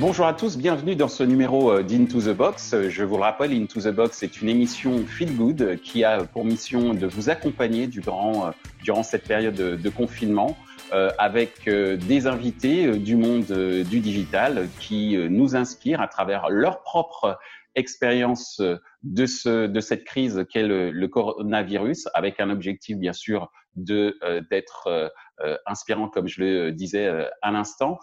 Bonjour 0.00 0.26
à 0.26 0.34
tous, 0.34 0.58
bienvenue 0.58 0.96
dans 0.96 1.06
ce 1.06 1.22
numéro 1.22 1.70
euh, 1.70 1.84
d'Into 1.84 2.20
the 2.20 2.36
Box. 2.36 2.74
Je 2.88 3.04
vous 3.04 3.16
le 3.16 3.22
rappelle, 3.22 3.52
Into 3.52 3.80
the 3.80 3.94
Box 3.94 4.24
est 4.24 4.42
une 4.42 4.48
émission 4.48 5.06
feel 5.06 5.36
good 5.36 5.78
qui 5.84 6.02
a 6.02 6.24
pour 6.24 6.44
mission 6.44 6.94
de 6.94 7.06
vous 7.06 7.30
accompagner 7.30 7.86
durant, 7.86 8.48
euh, 8.48 8.50
durant 8.82 9.04
cette 9.04 9.22
période 9.22 9.54
de, 9.54 9.88
confinement 9.90 10.56
euh, 10.92 11.12
avec 11.16 11.68
des 11.68 12.26
invités 12.26 12.98
du 12.98 13.14
monde 13.14 13.46
du 13.46 14.00
digital 14.00 14.68
qui 14.80 15.16
nous 15.30 15.54
inspirent 15.54 16.00
à 16.00 16.08
travers 16.08 16.50
leur 16.50 16.82
propre 16.82 17.38
expérience 17.76 18.60
de, 19.04 19.26
ce, 19.26 19.68
de 19.68 19.80
cette 19.80 20.02
crise 20.02 20.44
qu'est 20.50 20.66
le, 20.66 21.06
coronavirus, 21.06 22.08
avec 22.14 22.40
un 22.40 22.50
objectif 22.50 22.98
bien 22.98 23.12
sûr 23.12 23.52
d'être 23.76 25.12
inspirant, 25.66 26.08
comme 26.08 26.26
je 26.26 26.40
le 26.40 26.72
disais 26.72 27.08
à 27.42 27.52
l'instant. 27.52 28.00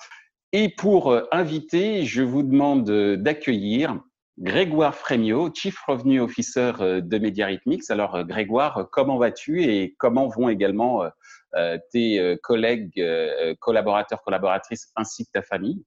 Et 0.53 0.67
pour 0.67 1.11
euh, 1.11 1.27
inviter, 1.31 2.05
je 2.05 2.21
vous 2.21 2.43
demande 2.43 2.89
euh, 2.89 3.15
d'accueillir 3.15 4.01
Grégoire 4.37 4.95
Frémiot, 4.95 5.49
Chief 5.53 5.77
Revenue 5.87 6.19
Officer 6.19 6.73
euh, 6.81 6.99
de 6.99 7.17
Mediarhythmics. 7.17 7.89
Alors 7.89 8.21
Grégoire, 8.25 8.89
comment 8.91 9.17
vas-tu 9.17 9.63
et 9.63 9.95
comment 9.97 10.27
vont 10.27 10.49
également 10.49 11.03
tes 11.91 12.37
collègues, 12.41 13.03
collaborateurs, 13.59 14.23
collaboratrices 14.23 14.89
ainsi 14.95 15.25
que 15.25 15.31
ta 15.33 15.41
famille? 15.41 15.83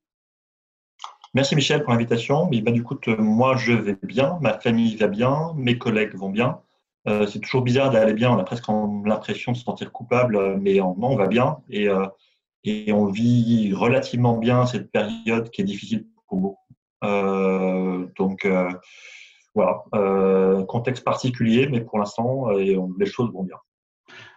Merci 1.32 1.56
Michel 1.56 1.82
pour 1.82 1.92
l'invitation. 1.92 2.46
Ben, 2.46 2.72
du 2.72 2.82
coup, 2.82 2.98
moi 3.18 3.56
je 3.56 3.72
vais 3.72 3.96
bien, 4.02 4.38
ma 4.42 4.58
famille 4.60 4.94
va 4.96 5.08
bien, 5.08 5.54
mes 5.56 5.78
collègues 5.78 6.14
vont 6.14 6.28
bien. 6.28 6.60
c'est 7.06 7.40
toujours 7.40 7.62
bizarre 7.62 7.90
d'aller 7.90 8.12
bien, 8.12 8.30
on 8.30 8.38
a 8.38 8.44
presque 8.44 8.68
l'impression 9.06 9.52
de 9.52 9.56
se 9.56 9.64
sentir 9.64 9.90
coupable, 9.90 10.58
mais 10.58 10.74
non, 10.74 10.94
on 11.00 11.16
va 11.16 11.28
bien. 11.28 11.56
Et 11.70 11.88
et 12.64 12.92
on 12.92 13.06
vit 13.06 13.72
relativement 13.74 14.36
bien 14.36 14.66
cette 14.66 14.90
période 14.90 15.50
qui 15.50 15.60
est 15.60 15.64
difficile 15.64 16.06
pour 16.26 16.38
beaucoup. 16.38 16.58
Euh, 17.04 18.06
donc 18.18 18.44
euh, 18.44 18.70
voilà, 19.54 19.82
euh, 19.94 20.64
contexte 20.64 21.04
particulier, 21.04 21.68
mais 21.68 21.80
pour 21.80 21.98
l'instant, 21.98 22.48
les 22.50 23.06
choses 23.06 23.30
vont 23.32 23.42
bien. 23.42 23.56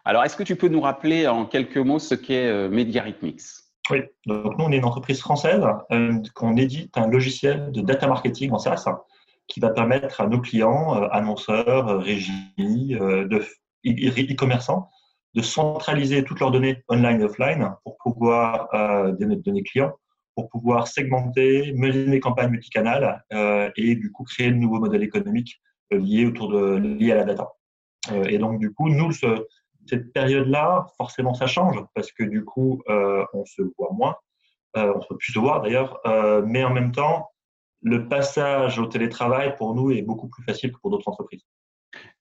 Alors, 0.06 0.24
est-ce 0.24 0.36
que 0.36 0.44
tu 0.44 0.56
peux 0.56 0.68
nous 0.68 0.82
rappeler 0.82 1.28
en 1.28 1.46
quelques 1.46 1.78
mots 1.78 2.00
ce 2.00 2.16
qu'est 2.16 2.70
Mediarhythmics 2.70 3.42
Oui, 3.90 4.04
donc 4.26 4.58
nous, 4.58 4.66
on 4.66 4.72
est 4.72 4.78
une 4.78 4.86
entreprise 4.86 5.20
française 5.20 5.64
qu'on 6.34 6.56
édite 6.56 6.98
un 6.98 7.08
logiciel 7.08 7.72
de 7.72 7.82
data 7.82 8.08
marketing 8.08 8.52
en 8.52 8.60
SaaS 8.60 8.86
qui 9.48 9.60
va 9.60 9.70
permettre 9.70 10.22
à 10.22 10.28
nos 10.28 10.40
clients, 10.40 10.94
annonceurs, 11.12 12.00
régies, 12.00 12.94
e-commerçants, 13.86 14.90
de 15.38 15.44
centraliser 15.44 16.24
toutes 16.24 16.40
leurs 16.40 16.50
données 16.50 16.84
online 16.90 17.22
et 17.22 17.24
offline 17.24 17.76
pour 17.84 17.96
pouvoir 17.98 18.74
euh, 18.74 19.12
des 19.12 19.36
données 19.36 19.62
clients, 19.62 19.94
pour 20.34 20.50
pouvoir 20.50 20.88
segmenter, 20.88 21.74
mener 21.76 22.06
des 22.06 22.20
campagnes 22.20 22.50
multicanales 22.50 23.24
euh, 23.34 23.70
et 23.76 23.96
du 23.96 24.12
coup 24.12 24.24
créer 24.24 24.50
de 24.50 24.56
nouveaux 24.56 24.80
modèles 24.80 25.04
économiques 25.04 25.62
euh, 25.94 26.00
liés 26.00 26.26
autour 26.26 26.50
de 26.50 26.78
liés 26.78 27.12
à 27.12 27.18
la 27.18 27.24
data. 27.24 27.50
Euh, 28.12 28.24
et 28.24 28.40
donc 28.40 28.60
du 28.60 28.74
coup, 28.74 28.90
nous, 28.90 29.12
ce, 29.12 29.46
cette 29.88 30.12
période-là, 30.12 30.88
forcément, 30.98 31.36
ça 31.36 31.46
change 31.46 31.78
parce 31.94 32.12
que 32.12 32.24
du 32.24 32.44
coup, 32.44 32.82
on 32.88 33.46
se 33.46 33.62
voit 33.78 33.92
moins, 33.94 34.16
on 34.76 35.00
peut 35.08 35.18
plus 35.18 35.34
se 35.34 35.40
voir 35.40 35.62
d'ailleurs, 35.62 36.00
mais 36.46 36.64
en 36.64 36.72
même 36.72 36.92
temps, 36.92 37.30
le 37.82 38.08
passage 38.08 38.80
au 38.80 38.88
télétravail 38.88 39.56
pour 39.56 39.76
nous 39.76 39.92
est 39.92 40.02
beaucoup 40.02 40.30
plus 40.30 40.44
facile 40.44 40.72
que 40.72 40.80
pour 40.80 40.90
d'autres 40.90 41.08
entreprises. 41.08 41.46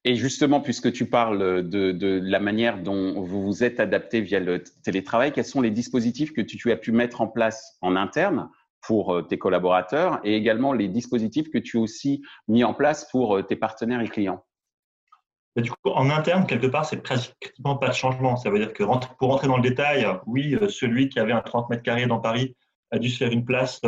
Et 0.09 0.15
justement, 0.15 0.61
puisque 0.61 0.93
tu 0.93 1.07
parles 1.07 1.69
de, 1.69 2.21
la 2.23 2.39
manière 2.39 2.81
dont 2.81 3.21
vous 3.21 3.43
vous 3.43 3.65
êtes 3.65 3.81
adapté 3.81 4.21
via 4.21 4.39
le 4.39 4.63
télétravail, 4.85 5.33
quels 5.33 5.45
sont 5.45 5.61
les 5.61 5.73
dispositifs 5.73 6.33
que 6.33 6.41
tu, 6.41 6.71
as 6.71 6.77
pu 6.77 6.93
mettre 6.93 7.23
en 7.23 7.27
place 7.27 7.77
en 7.81 7.97
interne 7.97 8.49
pour 8.83 9.13
euh, 9.13 9.23
tes 9.23 9.37
collaborateurs 9.37 10.21
et 10.23 10.37
également 10.37 10.73
les 10.73 10.87
dispositifs 10.87 11.51
que 11.51 11.59
tu 11.59 11.79
as 11.79 11.81
aussi 11.81 12.23
mis 12.47 12.63
en 12.63 12.73
place 12.73 13.09
pour 13.11 13.37
euh, 13.37 13.43
tes 13.43 13.57
partenaires 13.57 14.01
et 14.01 14.07
clients? 14.07 14.45
Du 15.57 15.73
coup, 15.73 15.91
en 15.91 16.09
interne, 16.11 16.47
quelque 16.47 16.69
part, 16.69 16.85
c'est 16.85 17.03
pratiquement 17.03 17.77
pas 17.77 17.89
de 17.89 17.95
changement. 17.95 18.37
Ça 18.37 18.49
veut 18.49 18.61
dire 18.61 18.75
que 18.75 18.85
pour 19.19 19.29
rentrer 19.29 19.49
dans 19.49 19.57
le 19.57 19.69
détail, 19.69 20.07
oui, 20.27 20.55
euh, 20.55 20.69
celui 20.69 21.09
qui 21.09 21.19
avait 21.19 21.33
un 21.33 21.41
30 21.41 21.69
mètres 21.69 21.83
carrés 21.83 22.07
dans 22.07 22.21
Paris 22.21 22.55
a 22.93 23.01
dû 23.01 23.09
se 23.09 23.17
faire 23.17 23.33
une 23.33 23.45
place 23.45 23.81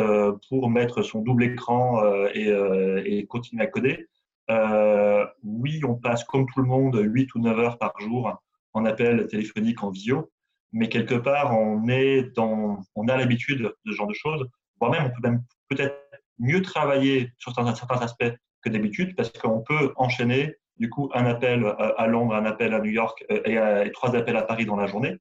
pour 0.49 0.69
mettre 0.69 1.01
son 1.01 1.21
double 1.21 1.45
écran 1.45 2.03
et 2.33 3.25
continuer 3.29 3.63
à 3.63 3.67
coder. 3.67 4.09
Euh, 4.49 5.25
oui, 5.43 5.81
on 5.85 5.95
passe 5.95 6.23
comme 6.23 6.45
tout 6.47 6.61
le 6.61 6.67
monde 6.67 6.99
8 6.99 7.35
ou 7.35 7.39
9 7.39 7.59
heures 7.59 7.77
par 7.77 7.93
jour 7.99 8.41
en 8.73 8.85
appel 8.85 9.27
téléphonique, 9.27 9.83
en 9.83 9.91
visio, 9.91 10.31
mais 10.71 10.89
quelque 10.89 11.15
part, 11.15 11.57
on, 11.57 11.87
est 11.87 12.35
dans, 12.35 12.79
on 12.95 13.07
a 13.07 13.17
l'habitude 13.17 13.61
de 13.61 13.75
ce 13.85 13.91
genre 13.91 14.07
de 14.07 14.13
choses, 14.13 14.47
voire 14.79 14.91
même 14.91 15.05
on 15.05 15.09
peut 15.09 15.27
même 15.27 15.43
peut-être 15.69 15.95
mieux 16.39 16.61
travailler 16.61 17.31
sur 17.37 17.53
certains 17.53 18.01
aspects 18.01 18.31
que 18.61 18.69
d'habitude 18.69 19.15
parce 19.15 19.31
qu'on 19.31 19.61
peut 19.61 19.93
enchaîner 19.95 20.55
du 20.77 20.89
coup 20.89 21.09
un 21.13 21.25
appel 21.25 21.65
à 21.97 22.07
Londres, 22.07 22.33
un 22.33 22.45
appel 22.45 22.73
à 22.73 22.79
New 22.79 22.91
York 22.91 23.23
euh, 23.31 23.83
et, 23.83 23.91
trois 23.91 24.15
appels 24.15 24.37
à 24.37 24.43
Paris 24.43 24.65
dans 24.65 24.77
la 24.77 24.87
journée. 24.87 25.17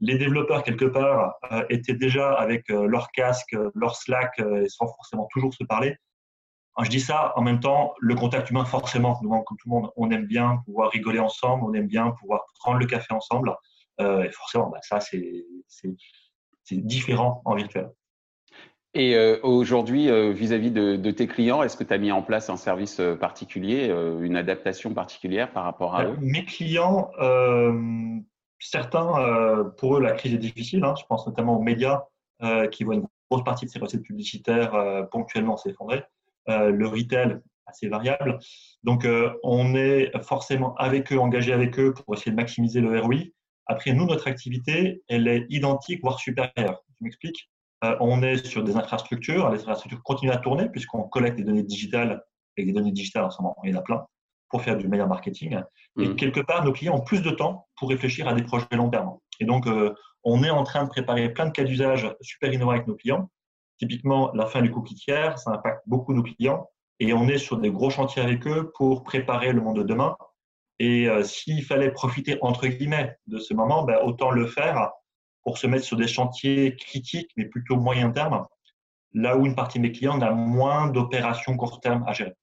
Les 0.00 0.16
développeurs, 0.16 0.62
quelque 0.62 0.84
part, 0.84 1.34
euh, 1.50 1.64
étaient 1.68 1.94
déjà 1.94 2.32
avec 2.32 2.68
leur 2.68 3.10
casque, 3.10 3.56
leur 3.74 3.96
Slack, 3.96 4.40
sans 4.68 4.86
forcément 4.86 5.28
toujours 5.32 5.52
se 5.52 5.64
parler 5.64 5.96
je 6.84 6.90
dis 6.90 7.00
ça 7.00 7.32
en 7.36 7.42
même 7.42 7.60
temps, 7.60 7.94
le 7.98 8.14
contact 8.14 8.50
humain, 8.50 8.64
forcément, 8.64 9.14
comme 9.14 9.56
tout 9.56 9.68
le 9.68 9.74
monde, 9.74 9.90
on 9.96 10.10
aime 10.10 10.26
bien 10.26 10.62
pouvoir 10.64 10.90
rigoler 10.90 11.18
ensemble, 11.18 11.64
on 11.64 11.74
aime 11.74 11.88
bien 11.88 12.10
pouvoir 12.12 12.46
prendre 12.60 12.78
le 12.78 12.86
café 12.86 13.12
ensemble. 13.12 13.54
Euh, 14.00 14.22
et 14.22 14.30
forcément, 14.30 14.70
bah, 14.70 14.78
ça, 14.82 15.00
c'est 15.00 15.16
différent 16.70 17.42
en 17.44 17.54
virtuel. 17.54 17.90
Et 18.94 19.16
euh, 19.16 19.38
aujourd'hui, 19.42 20.08
euh, 20.08 20.32
vis-à-vis 20.32 20.70
de, 20.70 21.10
tes 21.10 21.26
clients, 21.26 21.62
est-ce 21.62 21.76
que 21.76 21.84
tu 21.84 21.92
as 21.92 21.98
mis 21.98 22.12
en 22.12 22.22
place 22.22 22.48
un 22.48 22.56
service 22.56 23.00
particulier, 23.20 23.88
une 24.20 24.36
adaptation 24.36 24.94
particulière 24.94 25.52
par 25.52 25.64
rapport 25.64 25.94
à 25.94 26.04
eux? 26.04 26.16
Mes 26.20 26.44
clients, 26.44 27.10
certains, 28.60 29.72
pour 29.78 29.96
eux, 29.96 30.00
la 30.00 30.12
crise 30.12 30.34
est 30.34 30.38
difficile. 30.38 30.84
Hein. 30.84 30.94
je 30.98 31.04
pense 31.06 31.26
notamment 31.26 31.58
aux 31.58 31.62
médias 31.62 32.04
qui 32.70 32.84
voient 32.84 32.94
une 32.94 33.06
grosse 33.30 33.44
partie 33.44 33.66
de 33.66 33.70
ces 33.70 33.78
recettes 33.78 34.02
publicitaires 34.02 35.08
ponctuellement 35.10 35.56
s'effondrer. 35.56 36.04
Euh, 36.48 36.70
le 36.70 36.86
retail 36.86 37.38
assez 37.66 37.88
variable. 37.88 38.38
Donc, 38.82 39.04
euh, 39.04 39.30
on 39.42 39.74
est 39.74 40.10
forcément 40.22 40.74
avec 40.76 41.12
eux, 41.12 41.18
engagé 41.18 41.52
avec 41.52 41.78
eux 41.78 41.92
pour 41.92 42.14
essayer 42.14 42.30
de 42.30 42.36
maximiser 42.36 42.80
le 42.80 42.98
ROI. 42.98 43.16
Après, 43.66 43.92
nous, 43.92 44.06
notre 44.06 44.28
activité, 44.28 45.02
elle 45.08 45.28
est 45.28 45.44
identique, 45.50 46.00
voire 46.02 46.18
supérieure. 46.18 46.82
Je 46.98 47.04
m'explique. 47.04 47.50
Euh, 47.84 47.94
on 48.00 48.22
est 48.22 48.46
sur 48.46 48.64
des 48.64 48.76
infrastructures. 48.76 49.50
Les 49.50 49.60
infrastructures 49.60 50.02
continuent 50.02 50.32
à 50.32 50.38
tourner 50.38 50.70
puisqu'on 50.70 51.02
collecte 51.02 51.36
des 51.36 51.44
données 51.44 51.62
digitales. 51.62 52.22
Et 52.56 52.64
des 52.64 52.72
données 52.72 52.92
digitales, 52.92 53.24
en 53.24 53.30
ce 53.30 53.42
moment, 53.42 53.56
il 53.62 53.70
y 53.70 53.76
en 53.76 53.78
a 53.78 53.82
plein 53.82 54.04
pour 54.48 54.62
faire 54.62 54.78
du 54.78 54.88
meilleur 54.88 55.06
marketing. 55.06 55.60
Et 55.98 56.08
mmh. 56.08 56.16
quelque 56.16 56.40
part, 56.40 56.64
nos 56.64 56.72
clients 56.72 56.96
ont 56.96 57.04
plus 57.04 57.20
de 57.20 57.30
temps 57.30 57.68
pour 57.76 57.90
réfléchir 57.90 58.26
à 58.26 58.32
des 58.32 58.42
projets 58.42 58.66
long 58.72 58.88
terme. 58.88 59.18
Et 59.38 59.44
donc, 59.44 59.66
on 60.24 60.42
est 60.42 60.50
en 60.50 60.64
train 60.64 60.82
de 60.82 60.88
préparer 60.88 61.32
plein 61.32 61.46
de 61.46 61.52
cas 61.52 61.62
d'usage 61.62 62.10
super 62.22 62.52
innovants 62.52 62.72
avec 62.72 62.86
nos 62.88 62.96
clients 62.96 63.30
Typiquement, 63.78 64.32
la 64.34 64.46
fin 64.46 64.60
du 64.60 64.70
cookie 64.70 64.94
tiers, 64.94 65.38
ça 65.38 65.52
impacte 65.52 65.82
beaucoup 65.86 66.12
nos 66.12 66.22
clients 66.22 66.68
et 67.00 67.12
on 67.12 67.28
est 67.28 67.38
sur 67.38 67.58
des 67.58 67.70
gros 67.70 67.90
chantiers 67.90 68.22
avec 68.22 68.46
eux 68.46 68.72
pour 68.74 69.04
préparer 69.04 69.52
le 69.52 69.60
monde 69.60 69.78
de 69.78 69.82
demain. 69.82 70.16
Et 70.80 71.08
euh, 71.08 71.22
s'il 71.22 71.64
fallait 71.64 71.90
profiter, 71.90 72.38
entre 72.40 72.66
guillemets, 72.66 73.16
de 73.26 73.38
ce 73.38 73.54
moment, 73.54 73.84
ben, 73.84 73.98
autant 74.02 74.30
le 74.30 74.46
faire 74.46 74.90
pour 75.42 75.58
se 75.58 75.66
mettre 75.66 75.84
sur 75.84 75.96
des 75.96 76.08
chantiers 76.08 76.76
critiques, 76.76 77.30
mais 77.36 77.46
plutôt 77.46 77.76
moyen 77.76 78.10
terme, 78.10 78.46
là 79.14 79.36
où 79.36 79.46
une 79.46 79.54
partie 79.54 79.78
de 79.78 79.82
mes 79.84 79.92
clients 79.92 80.18
n'a 80.18 80.32
moins 80.32 80.88
d'opérations 80.88 81.56
court 81.56 81.80
terme 81.80 82.04
à 82.06 82.12
gérer. 82.12 82.34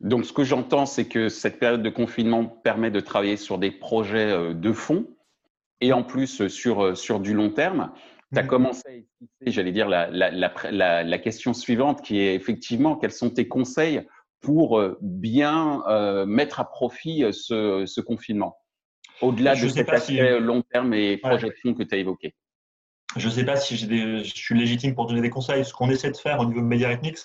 Donc, 0.00 0.24
ce 0.24 0.32
que 0.32 0.44
j'entends, 0.44 0.86
c'est 0.86 1.08
que 1.08 1.28
cette 1.28 1.58
période 1.58 1.82
de 1.82 1.90
confinement 1.90 2.44
permet 2.44 2.90
de 2.90 3.00
travailler 3.00 3.36
sur 3.36 3.58
des 3.58 3.70
projets 3.70 4.30
euh, 4.30 4.54
de 4.54 4.72
fond 4.72 5.06
et 5.80 5.92
en 5.92 6.02
plus 6.02 6.48
sur, 6.48 6.84
euh, 6.84 6.94
sur 6.94 7.20
du 7.20 7.34
long 7.34 7.50
terme. 7.50 7.92
Tu 8.32 8.38
as 8.38 8.44
mmh. 8.44 8.46
commencé 8.46 9.06
à 9.46 9.50
j'allais 9.50 9.72
dire, 9.72 9.88
la, 9.88 10.08
la, 10.08 10.30
la, 10.30 11.02
la, 11.02 11.18
question 11.18 11.52
suivante 11.52 12.02
qui 12.02 12.20
est 12.20 12.34
effectivement 12.34 12.94
quels 12.96 13.12
sont 13.12 13.30
tes 13.30 13.48
conseils 13.48 14.06
pour 14.40 14.78
euh, 14.78 14.98
bien 15.02 15.82
euh, 15.88 16.26
mettre 16.26 16.60
à 16.60 16.70
profit 16.70 17.24
euh, 17.24 17.32
ce, 17.32 17.84
ce 17.86 18.00
confinement, 18.00 18.56
au-delà 19.20 19.54
de 19.54 19.68
cet 19.68 19.88
aspect 19.88 20.40
long 20.40 20.62
terme 20.62 20.94
et 20.94 21.16
projet 21.16 21.48
de 21.48 21.54
fond 21.62 21.74
que 21.74 21.82
tu 21.82 21.94
as 21.94 21.98
évoqué 21.98 22.34
Je 23.16 23.26
ne 23.26 23.32
sais 23.32 23.44
pas 23.44 23.56
si 23.56 23.76
je 23.76 24.22
suis 24.22 24.58
légitime 24.58 24.94
pour 24.94 25.06
donner 25.06 25.20
des 25.20 25.30
conseils. 25.30 25.64
Ce 25.64 25.72
qu'on 25.72 25.90
essaie 25.90 26.10
de 26.10 26.16
faire 26.16 26.40
au 26.40 26.46
niveau 26.46 26.60
de 26.60 26.66
Media 26.66 26.92
Ethnics, 26.92 27.18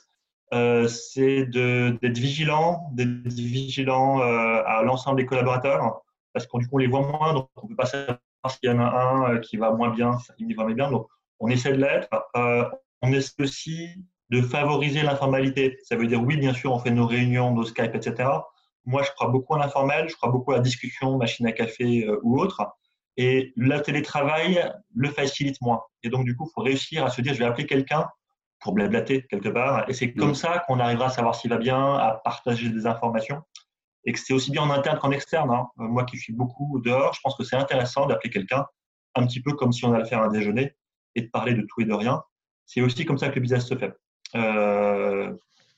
euh, 0.54 0.88
c'est 0.88 1.46
d'être 1.46 2.18
vigilant, 2.18 2.90
d'être 2.94 3.28
vigilant 3.28 4.20
à 4.20 4.82
l'ensemble 4.84 5.18
des 5.18 5.26
collaborateurs, 5.26 6.02
parce 6.34 6.48
qu'on 6.48 6.60
on 6.72 6.78
les 6.78 6.88
voit 6.88 7.08
moins, 7.08 7.34
donc 7.34 7.50
on 7.56 7.64
ne 7.64 7.70
peut 7.70 7.76
pas 7.76 7.86
savoir 7.86 8.18
s'il 8.50 8.70
y 8.70 8.74
en 8.74 8.80
a 8.80 8.86
un 8.86 9.36
euh, 9.36 9.40
qui 9.40 9.58
va 9.58 9.72
moins 9.72 9.90
bien, 9.90 10.18
il 10.38 10.56
va 10.56 10.64
moins 10.64 10.74
bien. 10.74 10.90
Donc, 10.90 11.08
on 11.40 11.48
essaie 11.48 11.74
de 11.74 11.78
l'être. 11.78 12.10
Euh, 12.36 12.66
on 13.02 13.12
essaie 13.12 13.34
aussi 13.40 13.90
de 14.30 14.42
favoriser 14.42 15.04
l'informalité. 15.04 15.78
Ça 15.84 15.96
veut 15.96 16.08
dire, 16.08 16.22
oui, 16.22 16.38
bien 16.38 16.54
sûr, 16.54 16.72
on 16.74 16.80
fait 16.80 16.92
nos 16.92 17.06
réunions, 17.06 17.54
nos 17.54 17.64
Skype, 17.64 17.96
etc. 17.96 18.30
Moi, 18.86 19.04
je 19.04 19.12
crois 19.12 19.28
beaucoup 19.28 19.56
à 19.56 19.60
l'informel, 19.60 20.10
je 20.10 20.16
crois 20.16 20.30
beaucoup 20.30 20.52
à 20.52 20.56
la 20.56 20.62
discussion, 20.62 21.18
machine 21.18 21.46
à 21.48 21.52
café 21.52 22.06
euh, 22.06 22.20
ou 22.24 22.40
autre. 22.40 22.66
Et 23.18 23.54
le 23.56 23.80
télétravail 23.80 24.72
le 24.94 25.10
facilite 25.10 25.62
moins. 25.62 25.82
Et 26.04 26.10
donc, 26.10 26.26
du 26.26 26.36
coup, 26.36 26.48
il 26.50 26.54
faut 26.54 26.62
réussir 26.62 27.06
à 27.06 27.10
se 27.10 27.22
dire, 27.22 27.34
je 27.34 27.40
vais 27.40 27.46
appeler 27.46 27.66
quelqu'un 27.66 28.08
pour 28.60 28.74
blablater 28.74 29.26
quelque 29.30 29.50
part. 29.50 29.90
Et 29.90 29.94
c'est 29.94 30.14
comme 30.14 30.32
mm. 30.32 30.36
ça 30.36 30.64
qu'on 30.68 30.80
arrivera 30.80 31.08
à 31.08 31.10
savoir 31.10 31.36
s'il 31.36 31.50
va 31.50 31.58
bien, 31.58 31.96
à 31.96 32.22
partager 32.24 32.70
des 32.70 32.86
informations. 32.86 33.42
Et 34.06 34.14
que 34.14 34.20
c'est 34.20 34.34
aussi 34.34 34.52
bien 34.52 34.62
en 34.62 34.70
interne 34.70 35.00
qu'en 35.00 35.12
externe. 35.12 35.50
Hein. 35.52 35.68
Euh, 35.80 35.84
moi 35.84 36.04
qui 36.04 36.18
suis 36.18 36.34
beaucoup 36.34 36.80
dehors, 36.80 37.14
je 37.14 37.22
pense 37.22 37.36
que 37.36 37.44
c'est 37.44 37.56
intéressant 37.56 38.06
d'appeler 38.06 38.30
quelqu'un 38.30 38.66
un 39.16 39.26
petit 39.26 39.42
peu 39.42 39.54
comme 39.54 39.72
si 39.72 39.86
on 39.86 39.94
allait 39.94 40.06
faire 40.06 40.22
un 40.22 40.30
déjeuner 40.30 40.76
et 41.16 41.22
de 41.22 41.30
parler 41.30 41.54
de 41.54 41.62
tout 41.62 41.82
et 41.82 41.86
de 41.86 41.94
rien. 41.94 42.22
C'est 42.66 42.82
aussi 42.82 43.06
comme 43.06 43.18
ça 43.18 43.30
que 43.30 43.36
le 43.36 43.42
business 43.42 43.68
se 43.68 43.76
fait. 43.76 43.94
Euh, 44.36 45.34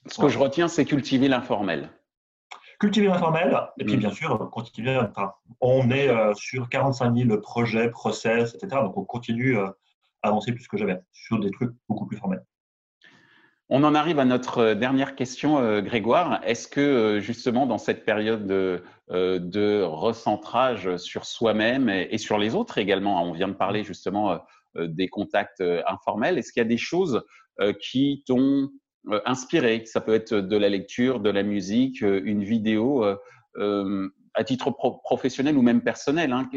Ce 0.08 0.20
que 0.20 0.30
je 0.30 0.40
retiens, 0.40 0.68
c'est 0.68 0.86
cultiver 0.86 1.28
l'informel. 1.28 1.90
Cultiver 2.80 3.08
l'informel, 3.08 3.60
et 3.80 3.86
puis 3.86 3.98
mm. 3.98 4.00
bien 4.00 4.12
sûr, 4.12 4.50
continuer. 4.52 5.00
on 5.62 5.90
est 5.90 6.10
euh, 6.10 6.34
sur 6.36 6.70
45 6.70 7.16
000 7.16 7.42
projets, 7.42 7.90
process, 7.90 8.54
etc. 8.54 8.82
Donc 8.84 8.98
on 8.98 9.04
continue 9.04 9.58
à 9.58 9.74
avancer 10.22 10.52
plus 10.52 10.68
que 10.68 10.78
jamais 10.78 11.00
sur 11.12 11.40
des 11.40 11.52
trucs 11.52 11.72
beaucoup 11.90 12.06
plus 12.06 12.18
formels. 12.18 12.44
On 13.70 13.84
en 13.84 13.96
arrive 13.96 14.20
à 14.20 14.26
notre 14.26 14.60
euh, 14.60 14.76
dernière 14.76 15.16
question, 15.16 15.60
euh, 15.60 15.82
Grégoire. 15.82 16.40
Est-ce 16.46 16.70
que 16.70 16.80
euh, 16.80 17.20
justement 17.20 17.68
dans 17.68 17.78
cette 17.78 18.06
période 18.06 18.48
de, 18.48 18.82
recentrage 19.84 20.96
sur 20.98 21.26
soi-même 21.26 21.90
et, 21.90 22.18
sur 22.18 22.38
les 22.38 22.56
autres 22.56 22.78
également, 22.78 23.20
hein, 23.20 23.24
on 23.26 23.34
vient 23.34 23.50
de 23.50 23.54
parler 23.54 23.84
justement 23.84 24.40
des 24.76 25.08
contacts 25.08 25.64
informels, 25.88 26.38
est-ce 26.38 26.52
qu'il 26.52 26.60
y 26.60 26.66
a 26.66 26.68
des 26.68 26.78
choses 26.78 27.24
qui 27.82 28.24
t'ont 28.28 28.70
inspiré? 29.26 29.84
Ça 29.86 30.02
peut 30.02 30.14
être 30.14 30.34
de 30.34 30.58
la 30.58 30.70
lecture, 30.70 31.20
de 31.20 31.30
la 31.30 31.44
musique, 31.44 32.02
une 32.02 32.44
vidéo, 32.44 33.06
à 33.56 34.44
titre 34.44 34.72
professionnel 34.72 35.58
ou 35.58 35.62
même 35.62 35.82
personnel. 35.82 36.34
Hein. 36.34 36.50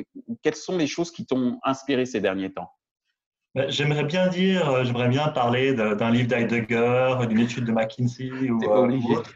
Quelles 0.43 0.57
sont 0.57 0.77
les 0.77 0.89
choses 0.89 1.13
qui 1.13 1.25
t'ont 1.25 1.61
inspiré 1.63 2.05
ces 2.05 2.21
derniers 2.21 2.53
temps? 2.53 2.73
J'aimerais 3.55 4.05
bien 4.05 4.29
dire, 4.29 4.69
euh, 4.69 4.85
j'aimerais 4.85 5.09
bien 5.09 5.29
parler 5.29 5.75
d'un 5.75 6.11
livre 6.11 6.29
d'Heidegger, 6.29 7.27
d'une 7.29 7.41
étude 7.41 7.65
de 7.65 7.73
McKinsey 7.73 8.51
ou, 8.51 8.63
euh, 8.63 9.01
autre. 9.17 9.35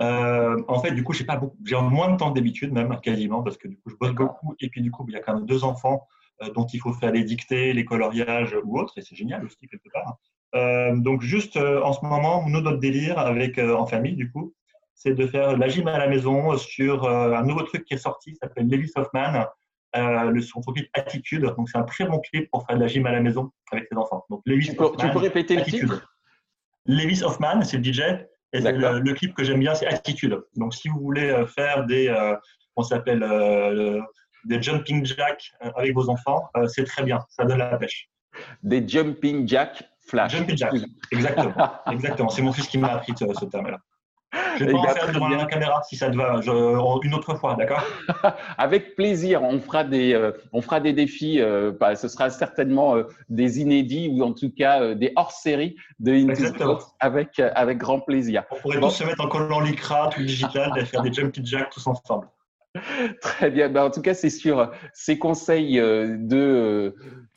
Euh, 0.00 0.62
en 0.68 0.80
fait, 0.80 0.92
du 0.92 1.02
coup, 1.02 1.12
j'ai 1.12 1.24
pas 1.24 1.40
j'ai 1.64 1.80
moins 1.80 2.12
de 2.12 2.16
temps 2.16 2.30
que 2.30 2.36
d'habitude 2.36 2.72
même 2.72 2.98
quasiment 3.00 3.42
parce 3.42 3.56
que 3.56 3.68
du 3.68 3.76
coup, 3.76 3.90
je 3.90 3.96
bosse 3.96 4.12
beaucoup 4.12 4.54
et 4.60 4.68
puis 4.68 4.80
du 4.80 4.90
coup, 4.90 5.04
il 5.08 5.14
y 5.14 5.16
a 5.16 5.20
quand 5.20 5.34
même 5.34 5.46
deux 5.46 5.64
enfants 5.64 6.06
dont 6.54 6.66
il 6.66 6.78
faut 6.78 6.92
faire 6.92 7.10
les 7.10 7.24
dictées, 7.24 7.72
les 7.72 7.84
coloriages 7.84 8.56
ou 8.64 8.78
autres 8.78 8.96
et 8.96 9.02
c'est 9.02 9.16
génial 9.16 9.44
aussi 9.44 9.58
quelque 9.68 9.88
part. 9.92 10.94
donc 10.94 11.22
juste 11.22 11.56
en 11.56 11.92
ce 11.92 12.04
moment, 12.04 12.48
nous 12.48 12.60
notre 12.60 12.78
délire 12.78 13.18
avec 13.18 13.58
en 13.58 13.86
famille 13.86 14.14
du 14.14 14.30
coup, 14.30 14.54
c'est 14.94 15.14
de 15.14 15.26
faire 15.26 15.56
la 15.56 15.68
gym 15.68 15.88
à 15.88 15.98
la 15.98 16.06
maison 16.06 16.56
sur 16.56 17.08
un 17.08 17.42
nouveau 17.42 17.62
truc 17.62 17.84
qui 17.84 17.94
est 17.94 17.98
sorti, 17.98 18.36
s'appelle 18.36 18.68
Levis 18.68 18.92
Hoffman 18.94 19.46
euh, 19.96 20.30
le, 20.30 20.40
son 20.40 20.60
clip 20.60 20.88
Attitude. 20.94 21.42
Donc, 21.42 21.68
c'est 21.68 21.78
un 21.78 21.84
très 21.84 22.04
bon 22.04 22.18
clip 22.20 22.50
pour 22.50 22.66
faire 22.66 22.76
de 22.76 22.82
la 22.82 22.88
gym 22.88 23.06
à 23.06 23.12
la 23.12 23.20
maison 23.20 23.50
avec 23.72 23.88
ses 23.90 23.96
enfants. 23.96 24.24
Donc, 24.28 24.42
Lewis 24.46 24.68
tu, 24.70 24.76
peux, 24.76 24.90
tu 24.98 25.08
peux 25.10 25.18
répéter 25.18 25.56
le 25.56 25.62
titre? 25.62 26.14
Lewis 26.86 27.22
Hoffman, 27.22 27.62
c'est 27.62 27.78
le 27.78 27.84
DJ. 27.84 28.00
Et 28.52 28.60
le, 28.60 29.12
clip 29.12 29.34
que 29.34 29.44
j'aime 29.44 29.60
bien, 29.60 29.74
c'est 29.74 29.86
Attitude. 29.86 30.42
Donc, 30.56 30.74
si 30.74 30.88
vous 30.88 31.00
voulez 31.00 31.28
euh, 31.28 31.46
faire 31.46 31.84
des, 31.84 32.08
euh, 32.08 32.34
on 32.76 32.82
s'appelle 32.82 33.20
des 34.44 34.62
jumping 34.62 35.04
jacks 35.04 35.52
avec 35.60 35.94
vos 35.94 36.08
enfants, 36.08 36.48
c'est 36.66 36.84
très 36.84 37.02
bien. 37.02 37.18
Ça 37.28 37.44
donne 37.44 37.58
la 37.58 37.76
pêche. 37.76 38.08
Des 38.62 38.86
jumping 38.86 39.48
jacks 39.48 39.82
flash. 40.06 40.32
Jumping 40.32 40.56
jacks, 40.56 40.74
exactement. 41.10 41.54
exactement. 41.90 42.28
C'est 42.28 42.42
mon 42.42 42.52
fils 42.52 42.68
qui 42.68 42.78
m'a 42.78 42.88
appris 42.88 43.12
ce, 43.18 43.26
ce 43.34 43.44
terme-là. 43.46 43.78
Je 44.58 44.64
vais 44.64 44.74
en 44.74 44.82
faire 44.82 45.12
devant 45.12 45.28
la 45.28 45.46
caméra 45.46 45.82
si 45.82 45.96
ça 45.96 46.10
te 46.10 46.16
va, 46.16 46.40
une 47.02 47.14
autre 47.14 47.34
fois, 47.34 47.54
d'accord? 47.54 47.82
Avec 48.58 48.96
plaisir, 48.96 49.42
on 49.42 49.60
fera 49.60 49.84
des, 49.84 50.14
euh, 50.14 50.32
on 50.52 50.62
fera 50.62 50.80
des 50.80 50.92
défis. 50.92 51.40
Euh, 51.40 51.72
bah, 51.78 51.94
ce 51.94 52.08
sera 52.08 52.30
certainement 52.30 52.96
euh, 52.96 53.04
des 53.28 53.60
inédits 53.60 54.08
ou 54.12 54.22
en 54.22 54.32
tout 54.32 54.52
cas 54.54 54.94
des 54.94 55.12
hors-série 55.16 55.76
de 56.00 56.12
Into 56.12 56.78
avec 57.00 57.38
avec 57.38 57.78
grand 57.78 58.00
plaisir. 58.00 58.44
On 58.50 58.56
pourrait 58.56 58.80
tous 58.80 58.90
se 58.90 59.04
mettre 59.04 59.24
en 59.24 59.28
collant 59.28 59.60
lycra, 59.60 60.08
tout 60.08 60.22
digital, 60.22 60.72
et 60.76 60.84
faire 60.84 61.02
des 61.02 61.12
jumpy 61.12 61.44
jacks 61.44 61.70
tous 61.70 61.86
ensemble. 61.86 62.28
Très 63.20 63.50
bien. 63.50 63.68
Ben, 63.68 63.84
en 63.84 63.90
tout 63.90 64.02
cas, 64.02 64.14
c'est 64.14 64.30
sur 64.30 64.70
ces 64.92 65.18
conseils 65.18 65.78
euh, 65.78 66.16
de, 66.18 66.36
euh, 66.36 66.90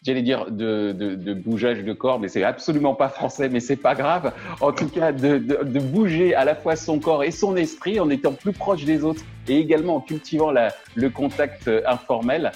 j'allais 0.04 0.22
dire, 0.22 0.52
de, 0.52 0.92
de, 0.92 1.34
bougeage 1.34 1.84
de 1.84 1.94
corps, 1.94 2.20
mais 2.20 2.28
c'est 2.28 2.44
absolument 2.44 2.96
pas 2.96 3.10
français, 3.10 3.50
mais 3.50 3.60
c'est 3.60 3.76
pas 3.76 3.96
grave. 3.96 4.34
En 4.60 4.72
tout 4.72 4.88
cas, 4.88 5.12
de, 5.12 5.38
de, 5.38 5.80
bouger 5.80 6.36
à 6.36 6.46
la 6.46 6.56
fois 6.56 6.76
son 6.76 7.00
corps 7.00 7.24
et 7.24 7.32
son 7.32 7.56
esprit 7.56 8.00
en 8.00 8.10
étant 8.10 8.34
plus 8.34 8.54
proche 8.54 8.84
des 8.84 9.04
autres 9.04 9.24
et 9.48 9.58
également 9.58 9.96
en 9.96 10.02
cultivant 10.02 10.52
la, 10.52 10.74
le 10.96 11.10
contact 11.10 11.68
euh, 11.68 11.82
informel 11.86 12.52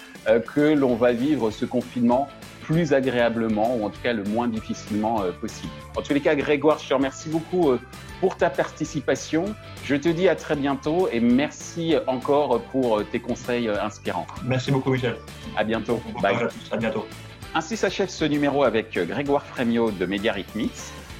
que 0.55 0.73
l'on 0.73 0.95
va 0.95 1.11
vivre 1.11 1.51
ce 1.51 1.65
confinement 1.65 2.27
plus 2.65 2.93
agréablement 2.93 3.75
ou 3.75 3.85
en 3.85 3.89
tout 3.89 4.01
cas 4.01 4.13
le 4.13 4.23
moins 4.23 4.47
difficilement 4.47 5.21
euh, 5.21 5.31
possible. 5.31 5.71
En 5.95 6.01
tous 6.01 6.13
les 6.13 6.19
cas, 6.19 6.35
Grégoire, 6.35 6.79
je 6.79 6.89
te 6.89 6.93
remercie 6.93 7.29
beaucoup 7.29 7.71
euh, 7.71 7.79
pour 8.19 8.37
ta 8.37 8.49
participation. 8.49 9.45
Je 9.83 9.95
te 9.95 10.09
dis 10.09 10.27
à 10.27 10.35
très 10.35 10.55
bientôt 10.55 11.07
et 11.11 11.19
merci 11.19 11.95
encore 12.07 12.61
pour 12.71 12.97
euh, 12.97 13.03
tes 13.03 13.19
conseils 13.19 13.69
inspirants. 13.69 14.25
Merci 14.43 14.71
beaucoup, 14.71 14.91
Michel. 14.91 15.15
À 15.55 15.63
bientôt. 15.63 16.01
Bye. 16.21 16.37
À, 16.71 16.77
bientôt. 16.77 17.05
Ainsi 17.53 17.77
s'achève 17.77 18.09
ce 18.09 18.25
numéro 18.25 18.63
avec 18.63 18.97
Grégoire 18.97 19.45
Frémiot 19.45 19.91
de 19.91 20.05
Media 20.05 20.33
Rhythmics. 20.33 20.71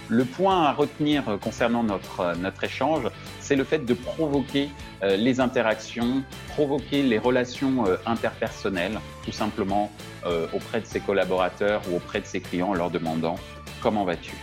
Le 0.09 0.25
point 0.25 0.63
à 0.63 0.74
retenir 0.74 1.24
concernant 1.41 1.83
notre, 1.83 2.36
notre 2.38 2.63
échange, 2.63 3.03
c'est 3.45 3.56
le 3.56 3.63
fait 3.63 3.86
de 3.86 3.94
provoquer 3.94 4.69
euh, 5.03 5.18
les 5.18 5.39
interactions, 5.39 6.24
provoquer 6.47 7.03
les 7.03 7.19
relations 7.19 7.86
euh, 7.86 7.97
interpersonnelles, 8.07 9.00
tout 9.24 9.31
simplement 9.31 9.92
euh, 10.25 10.47
auprès 10.51 10.81
de 10.81 10.88
ses 10.88 11.00
collaborateurs 11.00 11.83
ou 11.88 11.97
auprès 11.97 12.21
de 12.21 12.25
ses 12.25 12.42
clients 12.42 12.69
en 12.69 12.74
leur 12.74 12.89
demandant 12.89 13.36
comment 13.81 14.03
vas-tu? 14.03 14.33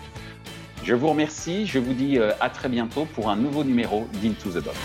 Je 0.84 0.94
vous 0.94 1.08
remercie, 1.08 1.66
je 1.66 1.80
vous 1.80 1.94
dis 1.94 2.18
à 2.18 2.50
très 2.50 2.68
bientôt 2.68 3.06
pour 3.14 3.30
un 3.30 3.36
nouveau 3.36 3.62
numéro 3.62 4.08
d'Into 4.20 4.50
the 4.50 4.64
Box. 4.64 4.78